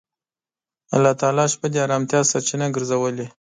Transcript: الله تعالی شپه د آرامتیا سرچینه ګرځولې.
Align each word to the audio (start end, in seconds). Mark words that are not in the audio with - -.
الله 0.95 1.13
تعالی 1.21 1.45
شپه 1.53 1.67
د 1.73 1.75
آرامتیا 1.85 2.21
سرچینه 2.31 2.67
ګرځولې. 2.75 3.27